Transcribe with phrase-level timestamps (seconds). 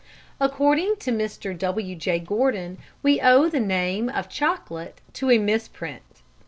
[0.39, 1.55] According to Mr.
[1.55, 2.17] W.J.
[2.21, 6.23] Gordon, we owe the name of chocolate to a misprint.